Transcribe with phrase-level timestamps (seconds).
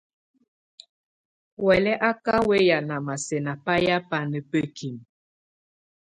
[1.57, 5.03] Huɛ̀lɛ á ká wɛyá námásɛ̀á ná bayɛ́ bána bǝ́kimǝ.